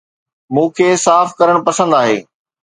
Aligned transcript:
مون 0.53 0.67
کي 0.75 0.87
صاف 1.05 1.27
ڪرڻ 1.39 1.57
پسند 1.67 1.91
آهي 2.01 2.17